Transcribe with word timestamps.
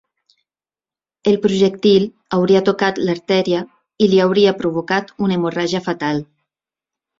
El 1.31 1.35
projectil 1.43 2.07
hauria 2.39 2.63
tocat 2.71 3.03
l'artèria 3.03 3.61
i 4.05 4.09
li 4.15 4.25
hauria 4.25 4.57
provocat 4.65 5.15
una 5.29 5.39
hemorràgia 5.39 5.85
fatal. 5.93 6.27